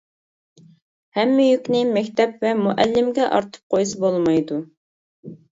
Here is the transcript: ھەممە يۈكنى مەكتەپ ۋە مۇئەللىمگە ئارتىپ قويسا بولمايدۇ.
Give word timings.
ھەممە 1.17 1.45
يۈكنى 1.47 1.83
مەكتەپ 1.99 2.41
ۋە 2.45 2.55
مۇئەللىمگە 2.63 3.29
ئارتىپ 3.37 3.77
قويسا 3.77 4.03
بولمايدۇ. 4.07 4.63